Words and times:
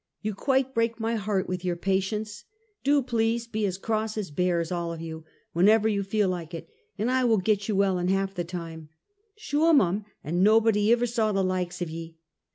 You 0.23 0.33
quite 0.33 0.73
break 0.73 0.99
my 0.99 1.13
heart 1.13 1.47
with 1.47 1.63
your 1.63 1.75
patience. 1.75 2.45
Do, 2.83 3.03
please 3.03 3.45
be 3.45 3.67
as 3.67 3.77
cross 3.77 4.17
as 4.17 4.31
bears, 4.31 4.71
all 4.71 4.91
of 4.91 4.99
you, 4.99 5.25
whenever 5.53 5.87
you 5.87 6.01
feel 6.01 6.27
like 6.27 6.55
it, 6.55 6.67
and 6.97 7.11
I 7.11 7.23
will 7.23 7.37
get 7.37 7.67
you 7.67 7.75
well 7.75 7.99
in 7.99 8.07
half 8.07 8.33
the 8.33 8.43
time." 8.43 8.89
*' 9.13 9.25
Schure 9.37 9.73
mum, 9.75 10.05
an' 10.23 10.41
nobody 10.41 10.91
iver 10.91 11.05
saw 11.05 11.31
the 11.31 11.43
likes 11.43 11.83
of 11.83 11.91
ye!" 11.91 12.17